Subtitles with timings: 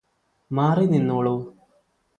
[0.51, 1.35] മാറി നിന്നോളൂ